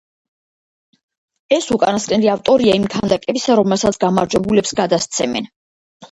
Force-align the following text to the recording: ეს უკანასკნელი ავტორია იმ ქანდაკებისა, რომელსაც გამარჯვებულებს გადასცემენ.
ეს 1.57 1.67
უკანასკნელი 1.75 2.31
ავტორია 2.35 2.77
იმ 2.79 2.87
ქანდაკებისა, 2.93 3.57
რომელსაც 3.59 3.99
გამარჯვებულებს 4.05 4.73
გადასცემენ. 4.81 5.51